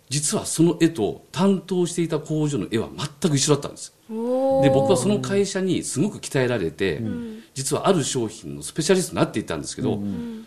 [0.09, 3.93] 実はその絵と担当していた工場の絵は全く一緒だったんです。
[4.07, 7.01] で僕はその会社にすごく鍛えられて、
[7.55, 9.99] 実はある商品のスペシャリストになっていったんですけど、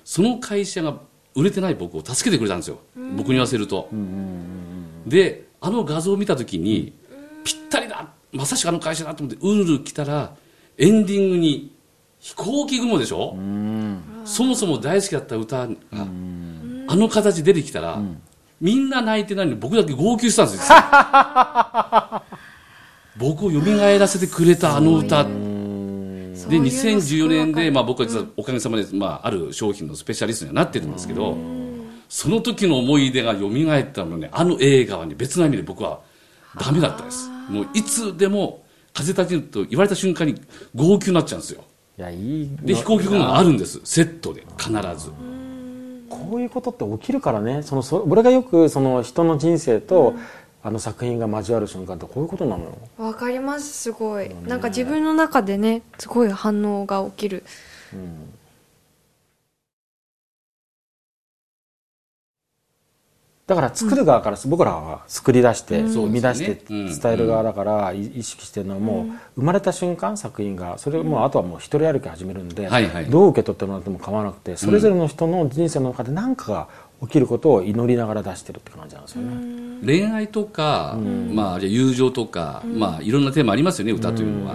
[0.04, 1.00] その会社が
[1.34, 2.78] 売れてない僕を助けてくれたんですよ、
[3.16, 3.88] 僕に言わせると、
[5.06, 6.92] であの画像を見た時に、
[7.42, 10.36] ぴったりだまさしくあの会社だと思ってうるうる来たら
[10.76, 11.74] エンディングに
[12.20, 13.36] 飛行機雲でしょ？
[14.24, 18.00] そもそも大好きだった歌があの形出てきたら、
[18.60, 20.78] みんな泣いてないのに僕だけ号泣したんですよ。
[23.16, 23.60] 僕を蘇
[23.98, 25.24] らせてくれたあの歌。
[25.24, 25.30] で
[26.56, 31.36] 2014年で、まあ、僕は実はおかげさまで、まあ、ある商品のスペシャリストにはなってるんですけど
[32.08, 36.00] その時の思い出が蘇ったのねあの映画はね別な意味で僕は
[36.58, 37.28] ダメだったです。
[37.50, 40.40] もういつでも風立ちぬと言われた瞬間に
[40.74, 41.64] 号泣になっちゃうんですよ。
[41.98, 43.80] いやいいで飛行機雲があるんです。
[43.84, 45.10] セットで必ず
[46.08, 47.62] こういうことって起きるからね。
[47.62, 50.14] そのそ俺がよくその人の人生と、
[50.62, 52.72] あの作品が交わる瞬間ってこういうことなのよ。
[52.98, 54.30] わかりますすごい。
[54.46, 57.44] なんか自分の中でねすごい反応が起きる
[63.48, 65.88] だから作る側から、僕らは作り出して、ん。
[65.88, 73.06] 生み出して伝える側だから、い意識してるのはもう、生まれた瞬間作品がそれもうあとはもう一人歩き始めるんで、はいはい。
[73.06, 76.68] どう受け取ってもらっても構わなくてそれぞれの人の人生の中で何かが
[77.00, 79.78] 起きることを祈りながら出してるって感じなんですよね。
[79.82, 80.98] 恋愛とか、
[81.32, 84.54] まあ、友情とか、まあ、いろんなテーマありますよね歌というのは、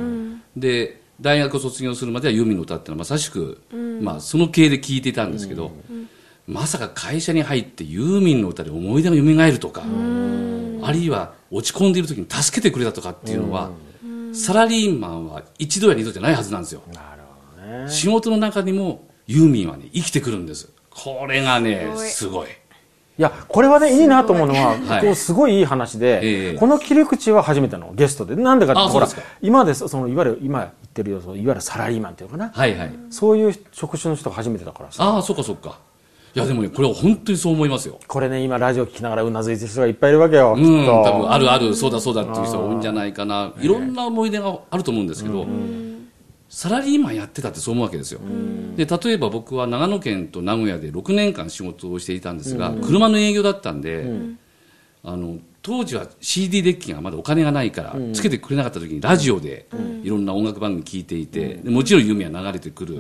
[0.56, 3.60] で大学を卒業するまではユーミンの歌っていうのはまさしく、
[4.02, 5.72] まあ、その系で聴いていたんですけど、
[6.48, 13.72] まさか会社に入ってユーミンの歌で思い出が蘇るとか、あるいは落ち込んでいる時に助けてくれたとかっていうのは、
[14.34, 16.82] サラリーマンは一度や二度じゃないはずなんですよ。
[16.94, 17.22] なる
[17.56, 17.90] ほどね。
[17.90, 20.70] 仕事の中にもユーミンはね生きてくるんです。
[20.90, 22.08] これがねすごい。
[22.10, 22.48] すごい。
[23.16, 25.02] いやこれはねいいなと思うのは、はい。
[25.02, 26.58] こうすごいいい話で、ええ。
[26.58, 29.38] この切り口は初めてのゲストでなんでかってほらあそうですか。
[29.42, 32.94] 今までそそのいわゆる今言ってるよいわゆるサラリーマンっていうのかな、はいはい。
[33.12, 35.04] そういう職種の人が初めてだからさ。
[35.04, 35.80] ああそっかそっか
[36.36, 38.00] いやでもねこれは本当にそう思いますよ。
[38.08, 43.54] これね今ラジオ聞きながらうなずいてる人がいっぱいいるわけよ、うん、多分あるある、そうだそうだっていう人が多いんじゃないかな。
[43.60, 45.46] いろんな思い出があると思うんですけど、
[46.50, 48.20] サラリーマンやってたってそう思うわけですよ。
[48.76, 54.06] で、例えば僕は長野県と名古屋で6年間仕事をしていたんですが、車の営業だったんで、
[55.04, 59.68] あの、当時は CD デッキがまだお金がないから、つけてくれなかった時にラジオで
[60.04, 62.98] いろんな音楽番組聞いていて、でもちろんユーミンは流れてくる。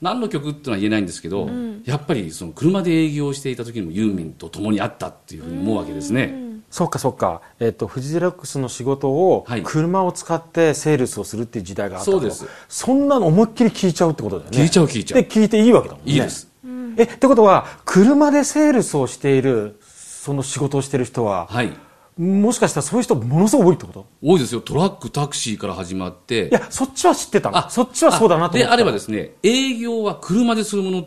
[0.00, 1.50] 何の曲っていうのは言えないんですけど、
[1.84, 6.32] やっぱりその車で営業していた時にもユーミンと共にあったっていうふうに思うわけですね。
[6.70, 9.62] そっかそっか、えっとフジデラックスの仕事をはい。
[9.64, 12.12] 車を使ってセールスをするっていう時代があったと。
[12.12, 12.46] そうです。
[12.68, 14.56] そんなの思いっきり聞いちゃうってことだよね。
[14.56, 15.22] 聞いちゃう聞いちゃう。
[15.22, 16.12] で聞いていいわけだもんね。
[16.12, 16.48] いいです。
[16.96, 19.79] えってことは車でセールスをしている
[20.20, 21.72] その仕事をしている人は、はい。
[22.18, 24.06] もしかしたらそういう人ものすごい多いってこと？
[24.20, 24.60] 多いですよ。
[24.60, 26.48] トラック、タクシーから始まって。
[26.48, 31.06] いやそっちは知ってたのそっちはそうだなと思ってたであればですね、営業は車でするもの、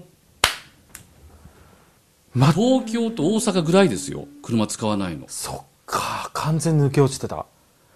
[2.34, 4.26] ま東京と大阪ぐらいですよ。
[4.42, 5.26] 車使わないの。
[5.28, 7.46] そっか完全に抜け落ちてた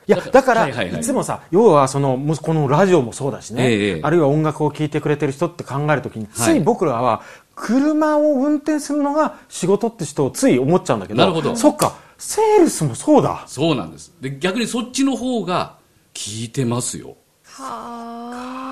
[0.08, 7.24] いやだから、はいつもさ要はそのこのラジオもそうだしね、ええあるいは音楽を聴いてくれてる人って考えるときに、つはいい僕らは
[7.58, 11.56] 車を運転するのが仕事って人をつい思っちゃうんだけどなるほど。
[11.56, 13.44] そっかセールスもそうだ。
[13.48, 14.14] そうなんです。
[14.22, 15.78] で、逆にそっちの方が
[16.14, 17.18] 効いてますよ。
[17.44, 18.68] は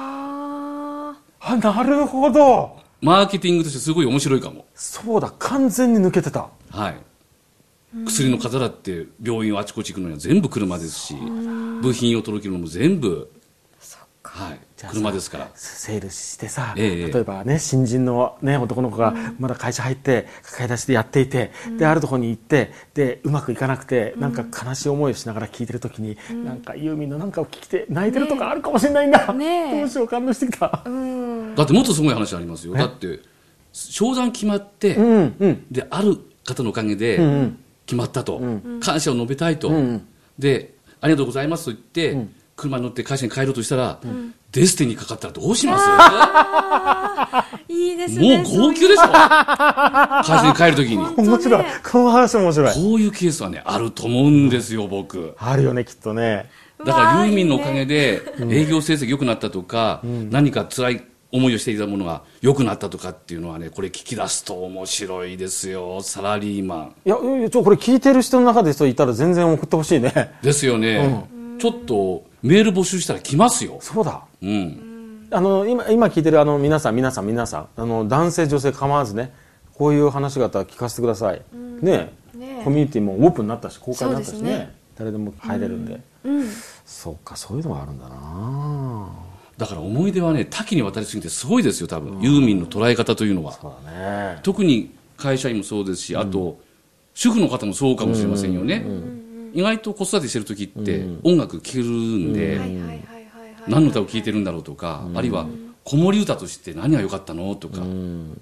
[1.41, 1.51] あ。
[1.51, 2.77] あなるほど。
[3.01, 4.65] マーケティングとしてすごい面白いかも。
[4.75, 6.49] そうだ完全に抜けてた。
[6.69, 6.95] はい。
[8.05, 11.15] 薬の方だって病院をあちこち行くのには全部車ですし、
[11.81, 13.31] 部品を届けるのも全部、
[14.23, 15.49] はい、車ですから。
[15.55, 29.79] セールスしてさ、ええ例えばね新人の、ね、男の子がまだ会社入って抱え出しでやっていて、であるところに行ってでうまくいかなくて、なんか悲しい思いをしながら聞いてる時に、なんかユーミンのなんかを聞いて泣いてるとかあるかもしれないんだ、ねえ。
[29.79, 31.55] どうしよう感動してきた、うん。
[31.55, 32.73] だってもっとすごい話ありますよ。
[32.73, 33.19] だって、
[33.71, 35.65] 商談決まって、うんうん。
[35.71, 38.41] で、ある方のおかげで、ん決まったと、
[38.81, 40.07] 感謝を述べたいと、ん
[40.39, 43.99] で、ありがとうございますと言って、車に乗って会社に帰ろうとしたら、
[44.51, 45.85] デスティにかかったらどうします
[47.67, 51.27] いいですもねう号泣でしょ会社に帰るときに。
[51.27, 51.65] 面白い。
[51.91, 52.73] この話面白い。
[52.73, 55.35] こういうケースはね、あると思うんですよ、僕。
[55.37, 56.49] あるよねきっとね。
[56.85, 66.95] だからユーミンのおかげで営業成績良くなったとか、何か辛い思いをしていたものが良くなったとかっていうのはね、これ聞き出すと面白いですよ、サラリーマン。
[67.05, 70.31] いやいやちょこれ聞いてる人の中で人いたら全然送ってほしいね。
[70.41, 71.27] ですよね。
[71.59, 73.79] ちょっとメール募集したら来ますよ。
[73.81, 74.23] そうだ。
[74.41, 75.27] うん。
[75.31, 77.67] あの今今聞いてるあの皆さん皆さん皆さん。
[77.75, 79.33] あの男性女性構わずね
[79.73, 81.41] こういう話があったら聞かせてください、
[81.81, 82.13] ね
[82.63, 84.49] コミュニティもオープンになったし公開になったしね。
[84.51, 84.75] ね。
[84.95, 86.49] 誰でも入れるんで、うん。
[86.85, 89.09] そうかそういうのがあるんだな。
[89.57, 92.21] だから思い出はね、多岐にわたりすぎてすごいですよ、多分。
[92.21, 93.53] ユーミンの捉え方というのは。
[93.53, 94.39] そうだね。
[94.43, 96.59] 特に会社員もそうですし、あと、
[97.13, 98.85] 主婦の方もそうかもしれませんよね。
[99.55, 102.59] 意外と子育てしてる時って音楽聴けるんで、
[103.69, 105.47] 何の歌を聴いてるんだろうとか、あるいは
[105.85, 107.77] 子守歌として何が良かったのとか、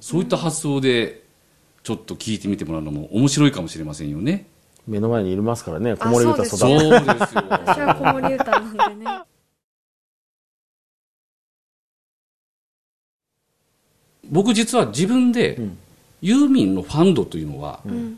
[0.02, 1.24] そういった発想で
[1.84, 4.48] ちょっと聞いてみてもらうのも面白いかもしれませんよね。
[4.88, 7.44] 目の前にいますからね子守歌育あそうてですよ。
[7.48, 9.22] 私は子守歌なんでね
[14.32, 15.78] 僕実は自分でん。
[16.24, 18.18] ユーミンのファンドというのは、ん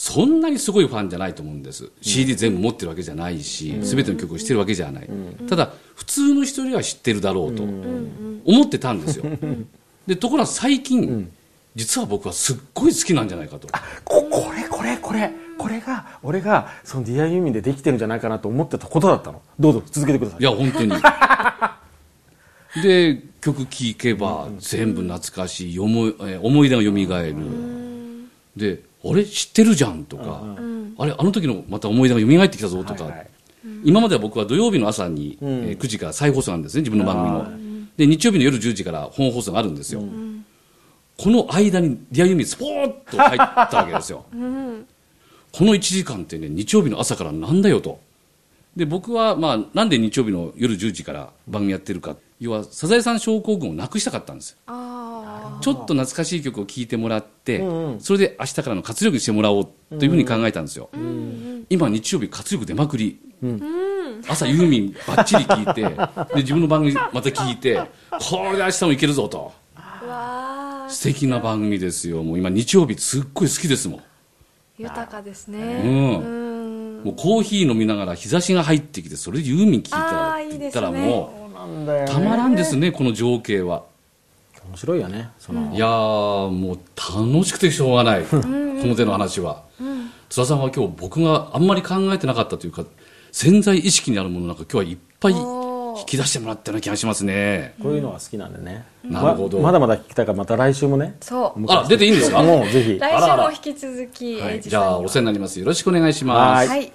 [0.00, 5.10] そんなにすごいファンじゃないと思うんです、CD 全部持ってるわけじゃないし、全ての曲をしてるわけじゃない、
[5.48, 9.24] ただ普通の人よりは知ってるだろうと思ってたんですよ、
[10.06, 11.28] でところが最近、
[11.74, 13.66] 実は僕はすっごい好きなんじゃないかと。
[14.04, 19.42] ここれこれこれこれが俺がそのディアユーミンでできてるんじゃないかなと思ってたことだったの。
[19.58, 20.40] どうぞ続けてください。
[20.40, 20.92] いや本当に。
[22.84, 27.36] で曲聴けば全部懐かしい思いえー思い出がよみがえる
[28.56, 30.42] であれ知ってるじゃんとか、
[30.98, 33.30] あれあの時のまた思い出がよみがえってきたぞとか、はいはい。
[33.84, 37.88] 今までは僕は土曜日の朝に、えー9時から再放送なんですね自分の番組の。
[37.96, 40.02] で日曜日の夜10時から本放送があるんですよ、
[41.16, 48.00] この間にディアユーミンスポーッと入ったわけですよ、 この1時間ってね日曜日の朝からなんだよと。
[48.76, 52.16] で僕は、まあ、なんで日曜日の夜10時から番組やってるか。
[52.40, 54.72] 要はサザエさん症候群をなくしたかったんですあ
[55.60, 58.00] ちょっと懐かしい曲を聴いてもらって、うんうん。
[58.00, 59.68] それで明日からの活力にしてもらおう
[59.98, 60.90] というふうに考えたんですよ、
[61.70, 63.18] 今日曜日活力出まくり、
[64.28, 65.82] 朝ユーミンばっちり聴いて
[66.34, 67.80] で自分の番組また聞いて
[68.10, 69.52] これで明日もいけるぞと。
[70.88, 72.22] 素敵な番組ですよ。
[72.22, 74.00] もう今日曜日すっごい好きですもん。
[74.78, 75.82] 豊かですね。
[75.84, 76.18] うん。
[76.18, 77.04] うん。
[77.04, 80.58] もうコーヒー飲みながら日差しが入ってきてそれでユーミン聴いたらあーいいですね。
[80.60, 82.04] 言ったらもそうなんだよね。
[82.10, 83.84] うたまらんですねこの情景は
[84.68, 88.22] 面白いよねその、いやーもう楽しくてしょうがない。
[88.24, 89.64] この手の話は。
[90.28, 92.84] 津田さんは今日僕があんまり考えてなかったというか
[93.32, 97.74] 潜在意識にあるものなんか今日はいっぱい引き出してもらったような気がしますね。
[97.82, 99.58] こういうのが好きなんでね、なるほど。
[99.58, 101.16] ままだまだ聞きたいからまた来週もね。
[101.20, 101.64] そう。
[101.72, 102.42] あら出ていいんですか？
[102.42, 102.98] もうぜひ。
[102.98, 105.58] 来週も引き続きじゃあお世話になります。
[105.58, 106.68] よろしくお願いします。
[106.68, 106.92] はい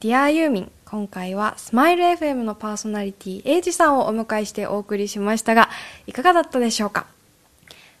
[0.00, 5.68] ディアユーミン今回はスマイル FM のパーソナリティエイジさんをお迎えしてお送りしましたが
[6.06, 7.06] いかがだったでしょうか？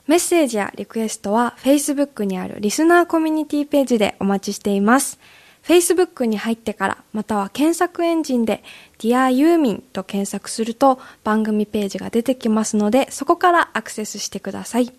[0.06, 5.18] メッセージやリクエストは Facebook にあるリスナーコミュニティページでお待ちしています。
[5.64, 8.62] Facebook に入ってからまたは検索エンジンで
[9.00, 14.92] Dear ユーミンと検索すると番組ページが出てきますのでそこからアクセスしてください。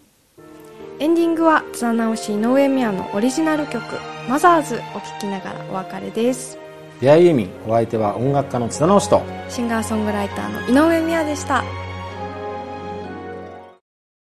[1.00, 3.82] エンディングは津田直し井上美也のオリジナル曲
[4.28, 6.58] 「マザーズ」を聴きながらお別れです。
[7.00, 11.62] ディアユーミンお相手は音楽家の津田直人シンガーソングライターの井上美也でした。